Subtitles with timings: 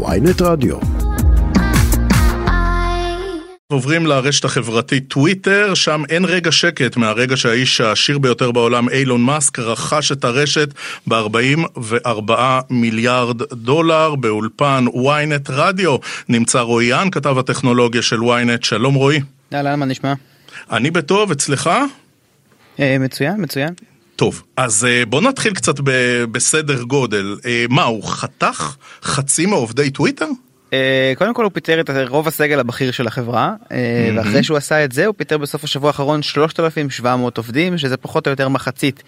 [0.00, 0.76] ויינט רדיו.
[3.72, 9.58] עוברים לרשת החברתית טוויטר, שם אין רגע שקט מהרגע שהאיש העשיר ביותר בעולם, אילון מאסק,
[9.58, 10.68] רכש את הרשת
[11.08, 12.32] ב-44
[12.70, 15.96] מיליארד דולר באולפן ynet רדיו.
[16.28, 19.20] נמצא רועי יאן, כתב הטכנולוגיה של ynet, שלום רועי.
[19.54, 20.12] אהלן, מה נשמע?
[20.72, 21.70] אני בטוב, אצלך?
[22.80, 23.74] אה, מצוין, מצוין.
[24.16, 27.36] טוב, אז אה, בוא נתחיל קצת ב- בסדר גודל.
[27.46, 30.26] אה, מה, הוא חתך חצי מעובדי טוויטר?
[30.72, 34.84] אה, קודם כל הוא פיטר את רוב הסגל הבכיר של החברה, אה, ואחרי שהוא עשה
[34.84, 39.02] את זה הוא פיטר בסוף השבוע האחרון 3,700 עובדים, שזה פחות או יותר מחצית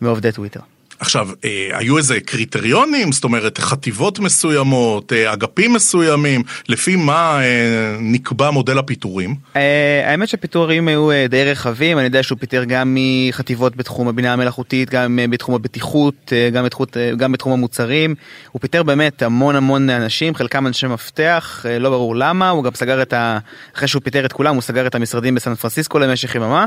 [0.00, 0.60] מעובדי טוויטר.
[1.04, 3.12] עכשיו, אה, היו איזה קריטריונים?
[3.12, 9.34] זאת אומרת, חטיבות מסוימות, אה, אגפים מסוימים, לפי מה אה, נקבע מודל הפיטורים?
[9.56, 14.32] אה, האמת שפיטורים היו אה, די רחבים, אני יודע שהוא פיטר גם מחטיבות בתחום הבינה
[14.32, 18.14] המלאכותית, גם אה, בתחום הבטיחות, אה, גם בתחום, אה, גם בתחום המוצרים.
[18.52, 22.74] הוא פיטר באמת המון המון אנשים, חלקם אנשי מפתח, אה, לא ברור למה, הוא גם
[22.74, 23.38] סגר את ה...
[23.76, 26.66] אחרי שהוא פיטר את כולם, הוא סגר את המשרדים בסן פרנסיסקו למשך יממה.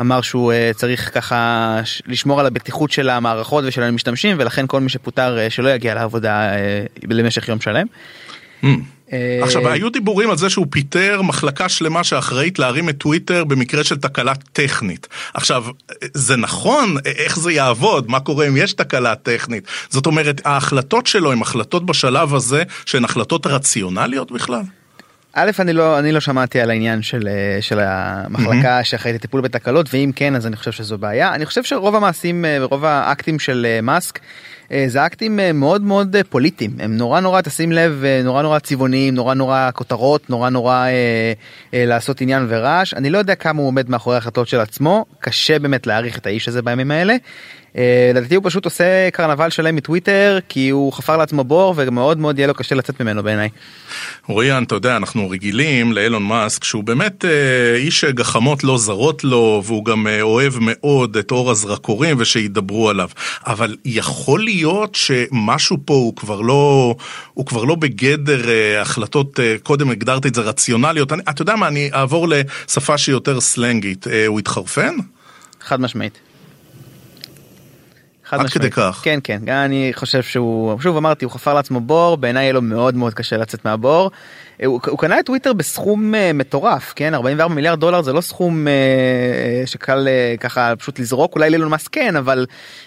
[0.00, 4.88] אמר שהוא אה, צריך ככה לשמור על הבטיחות של המערכות ושל המשתמשים ולכן כל מי
[4.88, 7.86] שפוטר אה, שלא יגיע לעבודה אה, למשך יום שלם.
[9.12, 13.84] אה, עכשיו, היו דיבורים על זה שהוא פיטר מחלקה שלמה שאחראית להרים את טוויטר במקרה
[13.84, 15.08] של תקלה טכנית.
[15.34, 15.64] עכשיו,
[16.14, 16.96] זה נכון?
[17.04, 18.10] איך זה יעבוד?
[18.10, 19.64] מה קורה אם יש תקלה טכנית?
[19.88, 24.62] זאת אומרת, ההחלטות שלו הן החלטות בשלב הזה שהן החלטות רציונליות בכלל?
[25.36, 29.86] א', אני לא, אני לא שמעתי על העניין של, אה, של המחלקה שאחראית לטיפול בתקלות,
[29.92, 31.34] ואם כן, אז אני חושב שזו בעיה.
[31.34, 34.18] אני חושב שרוב המעשים אה, ורוב האקטים של אה, מאסק,
[34.86, 36.70] זה אקטים אה, מאוד מאוד אה, פוליטיים.
[36.78, 41.32] הם נורא נורא, תשים לב, אה, נורא נורא צבעוניים, נורא נורא כותרות, נורא נורא אה,
[41.74, 42.94] אה, לעשות עניין ורעש.
[42.94, 46.48] אני לא יודע כמה הוא עומד מאחורי ההחלטות של עצמו, קשה באמת להעריך את האיש
[46.48, 47.16] הזה בימים האלה.
[47.78, 52.38] אה, לדעתי הוא פשוט עושה קרנבל שלם מטוויטר, כי הוא חפר לעצמו בור, ומאוד מאוד
[52.38, 53.48] יהיה לו קשה לצאת ממנו בעיניי.
[54.28, 59.62] רויאן, אתה יודע, אנחנו רגילים לאילון מאסק, שהוא באמת אה, איש גחמות לא זרות לו,
[59.64, 63.08] והוא גם אה, אוהב מאוד את אור הזרקורים ושידברו עליו.
[63.46, 66.94] אבל יכול להיות שמשהו פה הוא כבר לא,
[67.34, 71.12] הוא כבר לא בגדר אה, החלטות, אה, קודם הגדרתי את זה רציונליות.
[71.12, 74.06] אני, אתה יודע מה, אני אעבור לשפה שהיא יותר סלנגית.
[74.08, 74.94] אה, הוא התחרפן?
[75.60, 76.18] חד משמעית.
[78.24, 79.00] חד עד כדי כך.
[79.04, 82.62] כן כן גם אני חושב שהוא שוב אמרתי הוא חפר לעצמו בור בעיניי יהיה לו
[82.62, 84.10] מאוד מאוד קשה לצאת מהבור.
[84.64, 88.66] הוא, הוא קנה את טוויטר בסכום אה, מטורף כן 44 מיליארד דולר זה לא סכום
[88.66, 92.46] אה, שקל אה, ככה פשוט לזרוק אולי לאילון מאסק כן אבל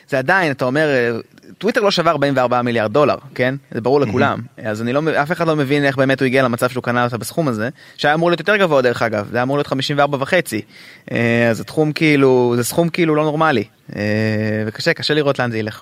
[0.10, 3.56] זה עדיין אתה אומר אה, טוויטר לא שווה 44 מיליארד דולר כן?
[3.72, 4.40] זה ברור לכולם.
[4.64, 7.18] אז אני לא אף אחד לא מבין איך באמת הוא הגיע למצב שהוא קנה אותה
[7.18, 9.28] בסכום הזה שהיה אמור להיות יותר גבוה דרך אגב.
[9.32, 10.62] זה היה אמור להיות 54 וחצי.
[11.12, 13.64] אה, אז זה תחום כאילו זה סכום כאילו לא נורמלי.
[13.96, 14.02] אה,
[14.68, 15.82] וקשה קשה לראות לאן זה ילך.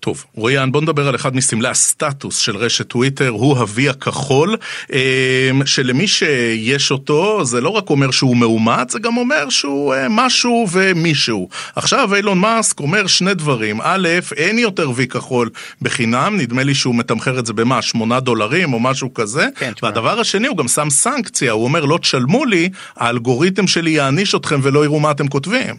[0.00, 4.56] טוב, רויאן, בוא נדבר על אחד מסמלי הסטטוס של רשת טוויטר, הוא ה-V הכחול,
[4.92, 10.06] אמ, שלמי שיש אותו, זה לא רק אומר שהוא מאומץ, זה גם אומר שהוא אה,
[10.10, 11.48] משהו ומישהו.
[11.76, 15.50] עכשיו אילון מאסק אומר שני דברים, א', אין יותר V כחול
[15.82, 19.72] בחינם, נדמה לי שהוא מתמחר את זה במה, 8 דולרים או משהו כזה, כן.
[19.82, 24.60] והדבר השני, הוא גם שם סנקציה, הוא אומר, לא תשלמו לי, האלגוריתם שלי יעניש אתכם
[24.62, 25.74] ולא יראו מה אתם כותבים.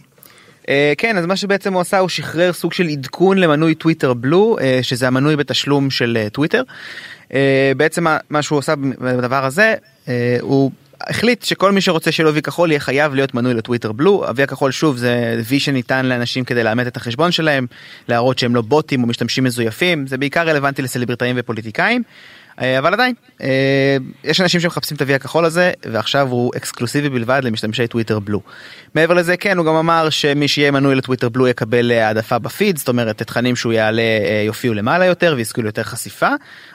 [0.68, 4.56] אה, כן אז מה שבעצם הוא עשה הוא שחרר סוג של עדכון למנוי טוויטר בלו
[4.60, 6.62] אה, שזה המנוי בתשלום של אה, טוויטר.
[7.76, 9.74] בעצם מה- מה שהוא עשה בדבר הזה
[10.40, 10.70] הוא
[11.00, 14.26] החליט שכל מי שרוצה לו וי כחול יהיה חייב להיות מנוי לטוויטר בלו.
[14.28, 17.66] הוי הכחול שוב זה וי שניתן לאנשים כדי לאמת את החשבון שלהם
[18.08, 22.02] להראות שהם לא בוטים או משתמשים מזויפים זה בעיקר רלוונטי לסלבריטאים ופוליטיקאים.
[22.60, 27.40] אה, אבל עדיין אה, יש אנשים שמחפשים את ה-V הכחול הזה ועכשיו הוא אקסקלוסיבי בלבד
[27.44, 28.40] למשתמשי טוויטר בלו.
[28.94, 32.78] מעבר לזה כן הוא גם אמר שמי שיהיה מנוי לטוויטר בלו יקבל אה, העדפה בפיד
[32.78, 34.02] זאת אומרת תכנים שהוא יעלה
[34.46, 36.28] יופיעו למעלה יותר ויזכו ליותר חשיפה.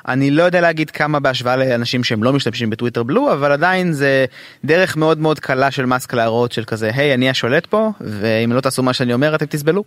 [0.08, 4.26] אני לא יודע להגיד כמה בהשוואה לאנשים שהם לא משתמשים בטוויטר בלו אבל עדיין זה
[4.66, 8.62] דרך מאוד מאוד קלה של מאסק להראות של כזה היי אני השולט פה ואם לא
[8.62, 9.84] תעשו מה שאני אומר אתם תסבלו.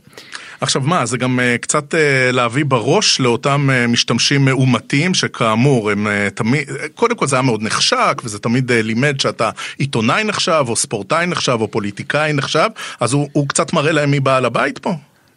[0.61, 1.95] עכשיו מה, זה גם קצת
[2.33, 8.23] להביא בראש לאותם משתמשים מאומתים שכאמור הם uh, תמיד, קודם כל זה היה מאוד נחשק
[8.25, 12.69] וזה תמיד uh, לימד שאתה עיתונאי נחשב או ספורטאי נחשב או פוליטיקאי נחשב,
[13.01, 14.95] אז הוא, הוא קצת מראה להם מי בעל הבית פה.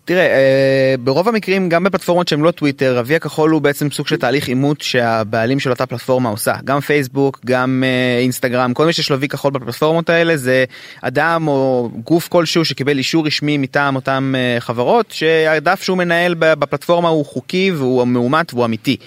[0.10, 4.16] תראה, אה, ברוב המקרים, גם בפלטפורמות שהן לא טוויטר, ה-V הכחול הוא בעצם סוג של
[4.16, 6.54] תהליך אימות שהבעלים של אותה פלטפורמה עושה.
[6.66, 10.66] גם פייסבוק, גם אה, אינסטגרם, כל מי שיש לו V כחול בפלטפורמות האלה זה
[11.02, 17.10] אדם או גוף כלשהו שקיבל אישור רשמי מטעם אותם אה, חברות, שהדף שהוא מנהל בפלטפורמה
[17.10, 18.98] הוא חוקי והוא מאומת והוא אמיתי.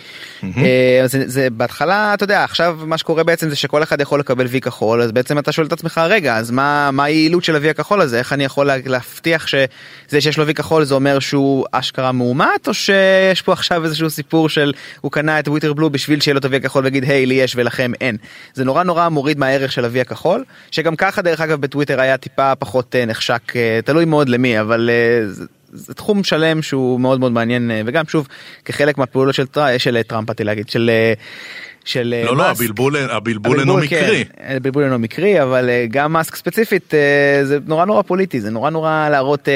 [1.04, 4.46] אז זה, זה בהתחלה, אתה יודע, עכשיו מה שקורה בעצם זה שכל אחד יכול לקבל
[4.46, 7.70] V כחול, אז בעצם אתה שואל את עצמך, רגע, אז מה מה היעילות של ה-V
[7.70, 8.18] הכחול הזה?
[8.18, 12.12] איך אני יכול לה- להבטיח שזה שיש לו V כחול זה זה אומר שהוא אשכרה
[12.12, 16.34] מאומת או שיש פה עכשיו איזשהו סיפור של הוא קנה את טוויטר Blue בשביל שיהיה
[16.34, 18.16] לו את ה-V הכחול ויגיד היי לי יש ולכם אין.
[18.54, 22.54] זה נורא נורא מוריד מהערך של ה-V הכחול שגם ככה דרך אגב בטוויטר היה טיפה
[22.54, 23.52] פחות נחשק
[23.84, 24.90] תלוי מאוד למי אבל.
[25.72, 28.28] זה תחום שלם שהוא מאוד מאוד מעניין וגם שוב
[28.64, 29.78] כחלק מהפעולות של, טר...
[29.78, 30.90] של טראמפ להגיד של
[31.84, 36.94] של לא לא הבלבול הבלבול אינו מקרי כן, הבלבול אינו מקרי אבל גם מאסק ספציפית
[37.42, 39.48] זה נורא נורא פוליטי זה נורא נורא להראות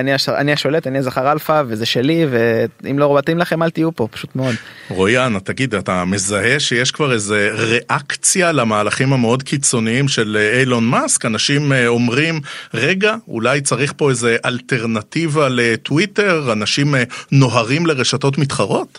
[0.00, 4.08] אני אני השולט אני זכר אלפא וזה שלי ואם לא מתאים לכם אל תהיו פה
[4.10, 4.54] פשוט מאוד.
[4.90, 11.72] רויאן תגיד אתה מזהה שיש כבר איזה ריאקציה למהלכים המאוד קיצוניים של אילון מאסק אנשים
[11.86, 12.40] אומרים
[12.74, 16.94] רגע אולי צריך פה איזה אלטרנטיבה לטוויטר אנשים
[17.32, 18.98] נוהרים לרשתות מתחרות.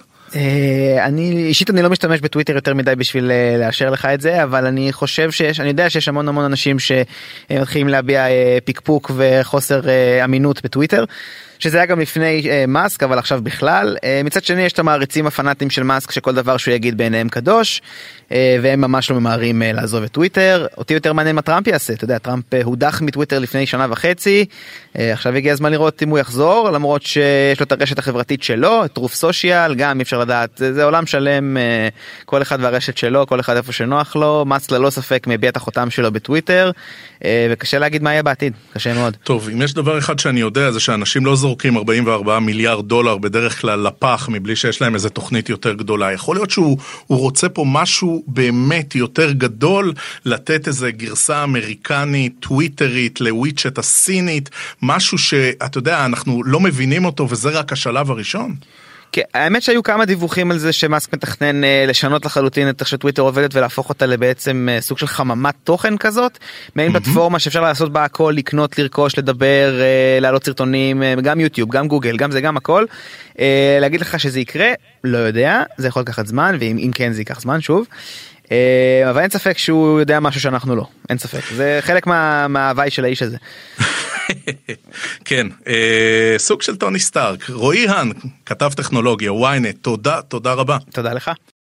[0.99, 4.93] אני אישית אני לא משתמש בטוויטר יותר מדי בשביל לאשר לך את זה אבל אני
[4.93, 8.25] חושב שיש אני יודע שיש המון המון אנשים שמתחילים להביע
[8.65, 9.81] פקפוק וחוסר
[10.23, 11.05] אמינות בטוויטר.
[11.59, 15.27] שזה היה גם לפני אה, מאסק אבל עכשיו בכלל אה, מצד שני יש את המעריצים
[15.27, 17.81] הפנאטים של מאסק שכל דבר שהוא יגיד בעיניהם קדוש
[18.29, 21.93] אה, והם ממש לא ממהרים אה, לעזוב את טוויטר אותי יותר מעניין מה טראמפ יעשה
[21.93, 26.09] אתה יודע טראמפ אה, הודח מטוויטר לפני שנה וחצי אה, עכשיו הגיע הזמן לראות אם
[26.09, 30.61] הוא יחזור למרות שיש לו את הרשת החברתית שלו את Truth Social גם אפשר לדעת
[30.73, 34.89] זה, עולם שלם אה, כל אחד והרשת שלו כל אחד איפה שנוח לו מאסק ללא
[34.89, 36.71] ספק מטביע את החותם שלו בטוויטר
[37.19, 39.17] uh, וקשה להגיד מה יהיה בעתיד קשה מאוד.
[39.23, 43.61] טוב אם יש דבר אחד שאני יודע זה שאנשים לא זורקים 44 מיליארד דולר בדרך
[43.61, 46.13] כלל לפח מבלי שיש להם איזה תוכנית יותר גדולה.
[46.13, 49.93] יכול להיות שהוא רוצה פה משהו באמת יותר גדול,
[50.25, 54.49] לתת איזה גרסה אמריקנית, טוויטרית, לוויצ'ט הסינית,
[54.81, 58.55] משהו שאתה יודע, אנחנו לא מבינים אותו וזה רק השלב הראשון.
[59.11, 63.21] כן, האמת שהיו כמה דיווחים על זה שמאסק מתכנן אה, לשנות לחלוטין את איך שטוויטר
[63.21, 66.37] עובדת ולהפוך אותה לבעצם אה, סוג של חממת תוכן כזאת
[66.75, 66.91] מעין.
[66.91, 71.87] פלטפורמה שאפשר לעשות בה הכל לקנות לרכוש לדבר אה, להעלות סרטונים אה, גם יוטיוב גם
[71.87, 72.85] גוגל גם זה גם הכל
[73.39, 74.69] אה, להגיד לך שזה יקרה
[75.03, 77.87] לא יודע זה יכול לקחת זמן ואם כן זה ייקח זמן שוב.
[79.09, 83.05] אבל אין ספק שהוא יודע משהו שאנחנו לא אין ספק זה חלק מה, מההוואי של
[83.05, 83.37] האיש הזה.
[85.25, 87.49] כן, אה, סוג של טוני סטארק.
[87.49, 88.09] רועי האן,
[88.45, 90.77] כתב טכנולוגיה, ynet, תודה, תודה רבה.
[90.91, 91.31] תודה לך.